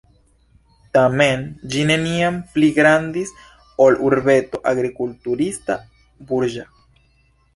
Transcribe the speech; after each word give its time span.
Tamen 0.97 1.43
ĝi 1.73 1.83
neniam 1.89 2.39
pli 2.55 2.69
grandis 2.77 3.33
ol 3.85 3.99
urbeto 4.07 4.61
agrikulturista-burĝa. 4.71 6.65